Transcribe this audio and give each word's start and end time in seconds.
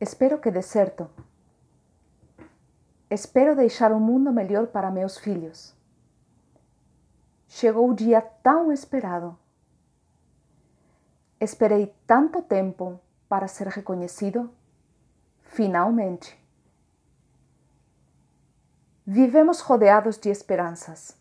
Espero 0.00 0.38
que 0.38 0.50
dê 0.50 0.62
certo. 0.62 1.10
Espero 3.10 3.54
deixar 3.54 3.92
um 3.92 4.00
mundo 4.00 4.32
melhor 4.32 4.68
para 4.68 4.90
meus 4.90 5.18
filhos. 5.18 5.76
Chegou 7.46 7.90
o 7.90 7.94
dia 7.94 8.22
tão 8.22 8.72
esperado. 8.72 9.36
Esperei 11.38 11.94
tanto 12.06 12.40
tempo 12.40 12.98
para 13.28 13.46
ser 13.46 13.66
reconhecido. 13.66 14.50
Finalmente. 15.42 16.38
Vivemos 19.04 19.60
rodeados 19.60 20.16
de 20.16 20.30
esperanças. 20.30 21.14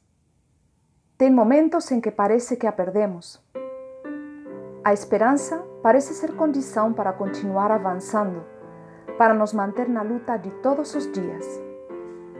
Tem 1.17 1.29
momentos 1.29 1.91
em 1.91 1.99
que 1.99 2.11
parece 2.11 2.55
que 2.55 2.67
a 2.67 2.71
perdemos. 2.71 3.43
A 4.85 4.93
esperança 4.93 5.57
parece 5.83 6.13
ser 6.13 6.33
condição 6.37 6.93
para 6.93 7.11
continuar 7.11 7.71
avançando 7.71 8.58
para 9.19 9.33
nos 9.33 9.51
manter 9.51 9.89
na 9.89 10.01
luta 10.01 10.37
de 10.37 10.49
todos 10.61 10.95
os 10.95 11.11
dias. 11.11 11.61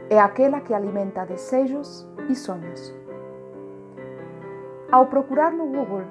É 0.08 0.18
aquela 0.18 0.62
que 0.62 0.72
alimenta 0.72 1.26
desejos 1.26 2.08
e 2.26 2.34
sonhos. 2.34 2.94
Ao 4.90 5.04
procurar 5.04 5.52
no 5.52 5.66
Google, 5.66 6.04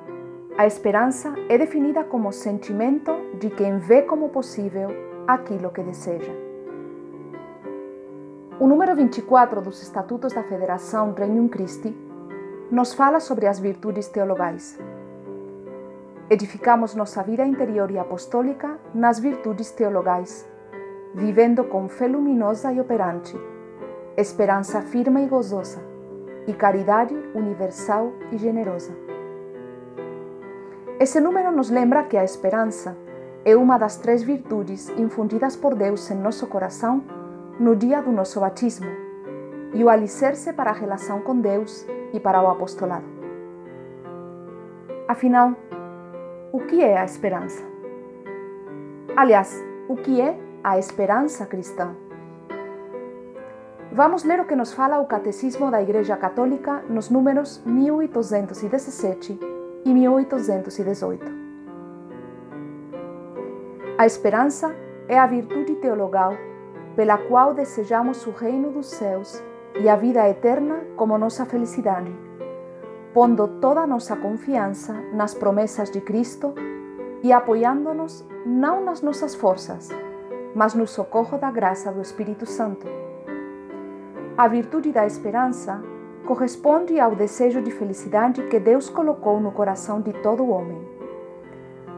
a 0.56 0.68
esperança 0.68 1.34
é 1.50 1.58
definida 1.58 2.04
como 2.04 2.32
sentimento 2.32 3.12
de 3.40 3.50
quem 3.50 3.80
vê 3.80 4.04
como 4.04 4.30
possível 4.30 4.90
aquilo 5.28 5.72
que 5.72 5.82
deseja. 5.82 6.32
O 8.60 8.68
número 8.68 8.96
24 8.96 9.62
dos 9.62 9.82
Estatutos 9.82 10.34
da 10.34 10.44
Federação 10.44 11.16
Regnum 11.18 11.48
Christi 11.48 11.98
nos 12.70 12.94
fala 12.94 13.20
sobre 13.20 13.48
as 13.48 13.58
virtudes 13.58 14.08
teologais. 14.08 14.78
Edificamos 16.30 16.94
nossa 16.94 17.24
vida 17.24 17.44
interior 17.44 17.90
e 17.90 17.98
apostólica 17.98 18.80
nas 18.94 19.18
virtudes 19.18 19.72
teologais 19.72 20.48
vivendo 21.14 21.64
com 21.64 21.88
fé 21.90 22.08
luminosa 22.08 22.72
e 22.72 22.80
operante, 22.80 23.36
esperança 24.16 24.82
firme 24.82 25.24
e 25.24 25.28
gozosa, 25.28 25.82
e 26.48 26.54
caridade 26.54 27.16
universal 27.34 28.12
e 28.32 28.38
generosa. 28.38 28.92
Esse 31.00 31.20
número 31.20 31.52
nos 31.52 31.70
lembra 31.70 32.04
que 32.04 32.18
a 32.18 32.24
esperança 32.24 32.98
é 33.46 33.56
uma 33.56 33.78
das 33.78 33.96
três 33.96 34.22
virtudes 34.22 34.90
infundidas 34.98 35.56
por 35.56 35.74
Deus 35.74 36.10
em 36.12 36.16
nosso 36.16 36.46
coração 36.48 37.04
no 37.60 37.76
dia 37.76 38.02
do 38.02 38.12
nosso 38.12 38.40
batismo 38.40 38.90
e 39.74 39.84
o 39.84 39.90
alicerce 39.90 40.52
para 40.54 40.72
a 40.72 40.74
relação 40.74 41.22
com 41.22 41.40
Deus 41.40 41.86
e 42.14 42.20
para 42.20 42.42
o 42.42 42.48
apostolado. 42.48 43.06
Afinal, 45.08 45.56
o 46.52 46.60
que 46.60 46.84
é 46.84 46.98
a 46.98 47.06
esperança? 47.06 47.64
Aliás, 49.16 49.64
o 49.88 49.96
que 49.96 50.20
é 50.22 50.38
a 50.64 50.78
esperança 50.78 51.46
cristã. 51.46 51.96
Vamos 53.92 54.24
ler 54.24 54.40
o 54.40 54.46
que 54.46 54.56
nos 54.56 54.74
fala 54.74 55.00
o 55.00 55.06
Catecismo 55.06 55.72
da 55.72 55.82
Igreja 55.82 56.16
Católica 56.16 56.84
nos 56.90 57.10
números 57.10 57.62
1817 57.66 59.40
e 59.86 59.94
1818. 59.94 61.26
A 63.98 64.06
esperança 64.06 64.76
é 65.08 65.18
a 65.18 65.26
virtude 65.26 65.76
teologal 65.76 66.34
pela 66.96 67.18
qual 67.18 67.54
desejamos 67.54 68.26
o 68.28 68.32
reino 68.32 68.72
dos 68.72 68.88
céus 68.88 69.42
e 69.80 69.88
a 69.88 69.96
vida 69.96 70.28
eterna 70.28 70.82
como 70.96 71.18
nossa 71.18 71.46
felicidade, 71.46 72.14
pondo 73.14 73.48
toda 73.60 73.82
a 73.82 73.88
nossa 73.88 74.16
confiança 74.16 74.94
nas 75.14 75.34
promessas 75.34 75.90
de 75.90 76.02
Cristo 76.02 76.54
e 77.24 77.32
apoiando-nos 77.32 78.26
não 78.46 78.84
nas 78.84 79.02
nossas 79.02 79.36
forças, 79.36 79.90
mas 80.56 80.74
no 80.74 80.88
socorro 80.88 81.38
da 81.38 81.52
graça 81.52 81.92
do 81.92 82.02
Espírito 82.02 82.46
Santo. 82.46 82.88
A 84.38 84.48
virtude 84.48 84.92
da 84.92 85.06
esperança 85.06 85.82
corresponde 86.26 87.00
ao 87.00 87.16
desejo 87.16 87.62
de 87.62 87.72
felicidade 87.72 88.44
que 88.44 88.60
Deus 88.60 88.90
colocou 88.90 89.40
no 89.40 89.52
coração 89.52 90.02
de 90.02 90.14
todo 90.14 90.50
homem. 90.50 90.80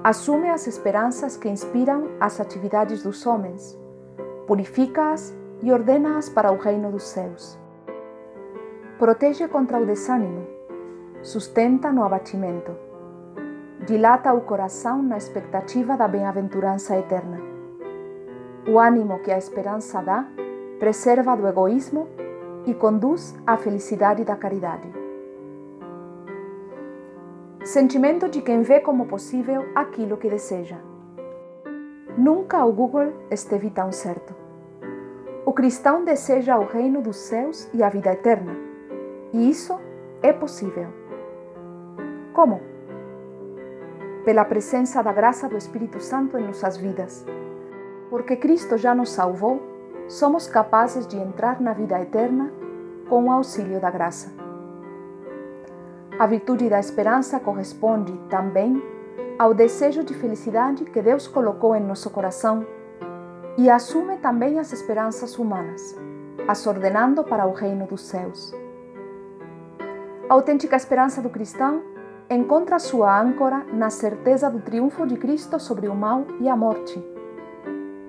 Assume 0.04 0.50
as 0.50 0.66
esperanças 0.66 1.38
que 1.38 1.48
inspiram 1.48 2.10
as 2.20 2.40
atividades 2.40 3.04
dos 3.04 3.26
homens, 3.26 3.78
purifica-as 4.48 5.36
e 5.62 5.72
ordena-as 5.72 6.28
para 6.30 6.52
o 6.52 6.58
reino 6.58 6.92
dos 6.92 7.04
céus. 7.04 7.60
Protege 8.98 9.48
contra 9.48 9.80
o 9.80 9.86
desânimo, 9.86 10.48
sustenta 11.22 11.92
no 11.92 12.04
abatimento, 12.04 12.72
dilata 13.86 14.34
o 14.34 14.42
coração 14.42 15.02
na 15.04 15.18
expectativa 15.18 15.96
da 15.96 16.08
bem-aventurança 16.08 16.98
eterna 16.98 17.51
o 18.68 18.80
ânimo 18.80 19.20
que 19.20 19.32
a 19.32 19.38
esperança 19.38 20.02
dá 20.02 20.26
preserva 20.80 21.36
do 21.36 21.48
egoísmo 21.48 22.08
e 22.66 22.74
conduz 22.74 23.36
à 23.46 23.58
felicidade 23.58 24.24
da 24.24 24.36
caridade. 24.36 24.92
Sentimento 27.64 28.28
de 28.28 28.42
quem 28.42 28.64
vê 28.64 28.80
como 28.80 29.06
possível 29.06 29.64
aquilo 29.76 30.18
que 30.18 30.30
deseja. 30.30 30.78
Nunca 32.18 32.66
o 32.66 32.74
Google 32.74 33.14
esteve 33.30 33.70
tão 33.70 33.92
certo. 33.92 34.36
O 35.46 35.54
cristão 35.54 36.04
deseja 36.04 36.58
o 36.58 36.66
reino 36.66 37.02
dos 37.02 37.18
céus 37.18 37.70
e 37.74 37.84
a 37.84 37.90
vida 37.90 38.12
eterna, 38.12 38.56
e 39.34 39.50
isso 39.50 39.80
é 40.22 40.34
possível. 40.34 40.88
Como? 42.34 42.60
Pela 44.26 44.46
presença 44.46 45.02
da 45.02 45.12
graça 45.12 45.48
do 45.48 45.58
Espírito 45.58 46.00
Santo 46.00 46.38
em 46.38 46.46
nossas 46.46 46.78
vidas 46.78 47.26
porque 48.12 48.36
Cristo 48.36 48.78
já 48.78 48.94
nos 48.94 49.10
salvou, 49.10 49.62
somos 50.10 50.46
capazes 50.46 51.08
de 51.08 51.16
entrar 51.16 51.62
na 51.62 51.72
vida 51.72 51.98
eterna 52.00 52.52
com 53.08 53.24
o 53.24 53.32
auxílio 53.32 53.80
da 53.80 53.90
graça. 53.90 54.34
A 56.20 56.28
virtude 56.28 56.70
da 56.70 56.78
esperança 56.78 57.40
corresponde 57.40 58.12
também 58.30 58.84
ao 59.40 59.54
desejo 59.54 60.04
de 60.04 60.14
felicidade 60.14 60.84
que 60.84 61.02
Deus 61.02 61.26
colocou 61.26 61.74
em 61.74 61.80
nosso 61.80 62.10
coração 62.10 62.66
e 63.58 63.70
assume 63.70 64.18
também 64.18 64.60
as 64.60 64.74
esperanças 64.74 65.40
humanas, 65.40 65.98
as 66.46 66.68
ordenando 66.68 67.24
para 67.24 67.48
o 67.48 67.54
reino 67.54 67.88
dos 67.88 68.02
céus. 68.02 68.54
A 70.30 70.34
autêntica 70.34 70.76
esperança 70.76 71.22
do 71.22 71.30
cristão 71.30 71.82
encontra 72.30 72.78
sua 72.78 73.22
âncora 73.22 73.66
na 73.72 73.90
certeza 73.90 74.50
do 74.50 74.60
triunfo 74.60 75.08
de 75.08 75.16
Cristo 75.16 75.58
sobre 75.62 75.88
o 75.88 75.96
mal 75.96 76.26
e 76.42 76.50
a 76.50 76.58
morte 76.58 77.02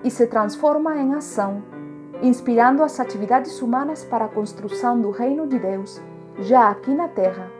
e 0.04 0.10
se 0.10 0.26
transforma 0.26 0.96
em 0.96 1.14
ação, 1.14 1.62
inspirando 2.22 2.82
as 2.82 2.98
atividades 3.00 3.60
humanas 3.60 4.04
para 4.04 4.26
a 4.26 4.28
construção 4.28 5.00
do 5.00 5.10
reino 5.10 5.46
de 5.46 5.58
Deus, 5.58 6.00
já 6.38 6.68
aqui 6.68 6.92
na 6.94 7.08
terra, 7.08 7.50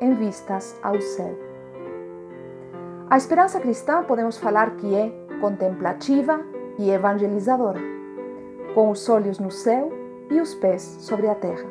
em 0.00 0.14
vistas 0.14 0.78
ao 0.82 1.00
céu. 1.00 1.36
A 3.08 3.16
esperança 3.16 3.58
cristã 3.58 4.02
podemos 4.04 4.38
falar 4.38 4.76
que 4.76 4.94
é 4.94 5.10
contemplativa 5.40 6.40
e 6.78 6.90
evangelizadora, 6.90 7.80
com 8.74 8.90
os 8.90 9.08
olhos 9.08 9.38
no 9.38 9.50
céu 9.50 9.92
e 10.30 10.40
os 10.40 10.54
pés 10.54 10.82
sobre 11.00 11.26
a 11.26 11.34
terra. 11.34 11.66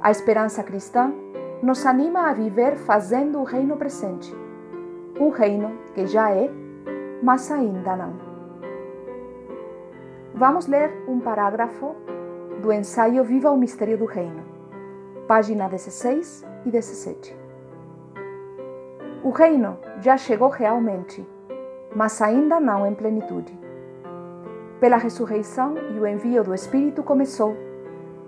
A 0.00 0.10
esperança 0.10 0.62
cristã 0.62 1.12
nos 1.62 1.84
anima 1.84 2.30
a 2.30 2.32
viver 2.32 2.76
fazendo 2.76 3.38
o 3.38 3.44
reino 3.44 3.76
presente, 3.76 4.34
um 5.20 5.28
reino 5.28 5.72
que 5.94 6.06
já 6.06 6.30
é, 6.30 6.50
mas 7.22 7.50
ainda 7.50 7.94
não. 7.96 8.29
Vamos 10.40 10.66
ler 10.66 10.90
um 11.06 11.20
parágrafo 11.20 11.94
do 12.62 12.72
ensaio 12.72 13.22
Viva 13.22 13.50
o 13.50 13.58
Mistério 13.58 13.98
do 13.98 14.06
Reino, 14.06 14.42
página 15.28 15.68
16 15.68 16.46
e 16.64 16.70
17. 16.70 17.36
O 19.22 19.28
reino 19.28 19.76
já 20.00 20.16
chegou 20.16 20.48
realmente, 20.48 21.28
mas 21.94 22.22
ainda 22.22 22.58
não 22.58 22.86
em 22.86 22.94
plenitude. 22.94 23.52
Pela 24.80 24.96
ressurreição 24.96 25.74
e 25.94 26.00
o 26.00 26.06
envio 26.06 26.42
do 26.42 26.54
Espírito 26.54 27.02
começou, 27.02 27.54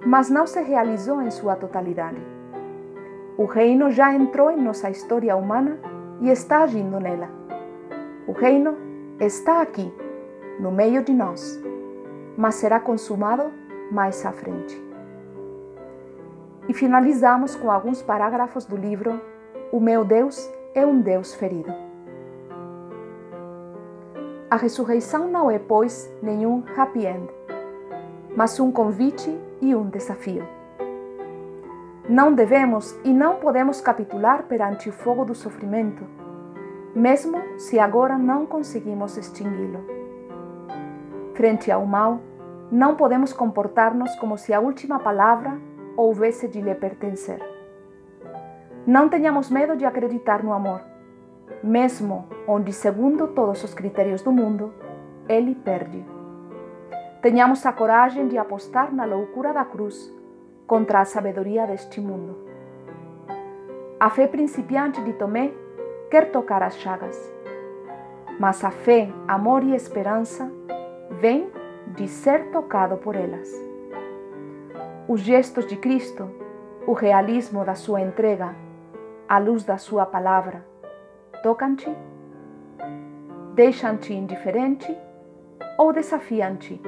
mas 0.04 0.28
não 0.28 0.46
se 0.46 0.60
realizou 0.60 1.22
em 1.22 1.30
sua 1.30 1.56
totalidade. 1.56 2.20
O 3.38 3.46
reino 3.46 3.90
já 3.90 4.12
entrou 4.12 4.50
em 4.50 4.60
nossa 4.60 4.90
história 4.90 5.34
humana 5.34 5.78
e 6.20 6.28
está 6.28 6.58
agindo 6.58 7.00
nela. 7.00 7.30
O 8.26 8.32
reino 8.32 8.76
está 9.18 9.62
aqui, 9.62 9.90
no 10.60 10.70
meio 10.70 11.02
de 11.02 11.14
nós 11.14 11.71
mas 12.36 12.56
será 12.56 12.80
consumado 12.80 13.52
mais 13.90 14.24
à 14.24 14.32
frente. 14.32 14.80
E 16.68 16.74
finalizamos 16.74 17.54
com 17.54 17.70
alguns 17.70 18.00
parágrafos 18.02 18.64
do 18.64 18.76
livro 18.76 19.20
O 19.72 19.80
meu 19.80 20.04
Deus 20.04 20.48
é 20.74 20.86
um 20.86 21.00
Deus 21.00 21.34
ferido. 21.34 21.72
A 24.50 24.56
ressurreição 24.56 25.28
não 25.28 25.50
é, 25.50 25.58
pois, 25.58 26.12
nenhum 26.22 26.62
happy 26.76 27.06
end, 27.06 27.28
mas 28.36 28.60
um 28.60 28.70
convite 28.70 29.34
e 29.60 29.74
um 29.74 29.88
desafio. 29.88 30.46
Não 32.08 32.34
devemos 32.34 32.94
e 33.04 33.12
não 33.12 33.36
podemos 33.36 33.80
capitular 33.80 34.42
perante 34.44 34.88
o 34.88 34.92
fogo 34.92 35.24
do 35.24 35.34
sofrimento, 35.34 36.04
mesmo 36.94 37.40
se 37.58 37.78
agora 37.78 38.18
não 38.18 38.44
conseguimos 38.44 39.16
extingui-lo. 39.16 40.01
Frente 41.34 41.72
ao 41.72 41.86
mal, 41.86 42.20
não 42.70 42.94
podemos 42.94 43.32
comportar-nos 43.32 44.14
como 44.16 44.36
se 44.36 44.52
a 44.52 44.60
última 44.60 44.98
palavra 44.98 45.58
houvesse 45.96 46.46
de 46.46 46.60
lhe 46.60 46.74
pertencer. 46.74 47.40
Não 48.86 49.08
tenhamos 49.08 49.48
medo 49.48 49.76
de 49.76 49.84
acreditar 49.84 50.42
no 50.42 50.52
amor, 50.52 50.82
mesmo 51.62 52.26
onde, 52.46 52.72
segundo 52.72 53.28
todos 53.28 53.64
os 53.64 53.72
critérios 53.72 54.20
do 54.22 54.32
mundo, 54.32 54.74
ele 55.28 55.54
perde. 55.54 56.04
Tenhamos 57.22 57.64
a 57.64 57.72
coragem 57.72 58.28
de 58.28 58.36
apostar 58.36 58.92
na 58.92 59.04
loucura 59.04 59.52
da 59.52 59.64
cruz 59.64 60.12
contra 60.66 61.00
a 61.00 61.04
sabedoria 61.04 61.66
deste 61.66 62.00
mundo. 62.00 62.36
A 63.98 64.10
fé 64.10 64.26
principiante 64.26 65.00
de 65.02 65.12
Tomé 65.12 65.52
quer 66.10 66.30
tocar 66.30 66.62
as 66.62 66.76
chagas, 66.76 67.32
mas 68.38 68.64
a 68.64 68.70
fé, 68.70 69.08
amor 69.28 69.62
e 69.62 69.74
esperança 69.74 70.50
vem 71.20 71.50
de 71.94 72.08
ser 72.08 72.50
tocado 72.50 72.96
por 72.96 73.14
elas. 73.14 73.50
Os 75.08 75.20
gestos 75.20 75.66
de 75.66 75.76
Cristo, 75.76 76.30
o 76.86 76.92
realismo 76.92 77.64
da 77.64 77.74
sua 77.74 78.00
entrega, 78.00 78.54
a 79.28 79.38
luz 79.38 79.64
da 79.64 79.76
sua 79.76 80.06
palavra, 80.06 80.64
tocam-te? 81.42 81.94
Deixam-te 83.54 84.14
indiferente 84.14 84.96
ou 85.76 85.92
desafiam-te? 85.92 86.80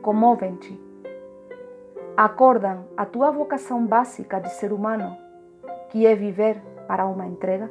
Comovem-te? 0.00 0.80
Acordam 2.16 2.84
a 2.96 3.04
tua 3.04 3.30
vocação 3.30 3.84
básica 3.84 4.40
de 4.40 4.50
ser 4.50 4.72
humano, 4.72 5.16
que 5.90 6.06
é 6.06 6.14
viver 6.14 6.62
para 6.86 7.04
uma 7.06 7.26
entrega? 7.26 7.70